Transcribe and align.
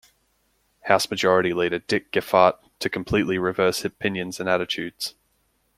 House 0.85 1.07
Majority 1.11 1.53
Leader 1.53 1.77
Dick 1.77 2.11
Gephardt 2.11 2.57
to 2.79 2.89
completely 2.89 3.37
reverse 3.37 3.85
opinions 3.85 4.39
and 4.39 4.49
attitudes. 4.49 5.13